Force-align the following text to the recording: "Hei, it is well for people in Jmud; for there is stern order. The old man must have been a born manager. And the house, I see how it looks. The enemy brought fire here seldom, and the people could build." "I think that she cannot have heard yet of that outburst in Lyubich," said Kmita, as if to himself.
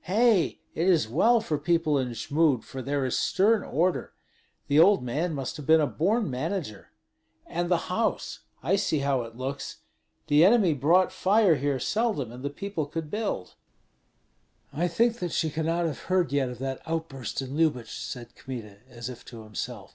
"Hei, 0.00 0.58
it 0.74 0.88
is 0.88 1.06
well 1.06 1.40
for 1.40 1.58
people 1.58 1.96
in 1.96 2.08
Jmud; 2.12 2.64
for 2.64 2.82
there 2.82 3.04
is 3.04 3.16
stern 3.16 3.62
order. 3.62 4.14
The 4.66 4.80
old 4.80 5.04
man 5.04 5.32
must 5.32 5.56
have 5.58 5.64
been 5.68 5.80
a 5.80 5.86
born 5.86 6.28
manager. 6.28 6.90
And 7.46 7.68
the 7.68 7.76
house, 7.86 8.40
I 8.64 8.74
see 8.74 8.98
how 8.98 9.22
it 9.22 9.36
looks. 9.36 9.76
The 10.26 10.44
enemy 10.44 10.74
brought 10.74 11.12
fire 11.12 11.54
here 11.54 11.78
seldom, 11.78 12.32
and 12.32 12.42
the 12.42 12.50
people 12.50 12.86
could 12.86 13.12
build." 13.12 13.54
"I 14.72 14.88
think 14.88 15.20
that 15.20 15.30
she 15.30 15.50
cannot 15.50 15.86
have 15.86 16.00
heard 16.00 16.32
yet 16.32 16.48
of 16.48 16.58
that 16.58 16.82
outburst 16.84 17.40
in 17.40 17.56
Lyubich," 17.56 17.96
said 17.96 18.34
Kmita, 18.34 18.78
as 18.90 19.08
if 19.08 19.24
to 19.26 19.44
himself. 19.44 19.94